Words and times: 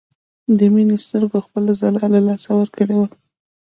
د 0.57 0.59
مينې 0.73 0.97
سترګو 1.05 1.37
خپله 1.45 1.71
ځلا 1.79 2.05
له 2.13 2.19
لاسه 2.27 2.51
ورکړې 2.59 2.93
وه 2.97 3.07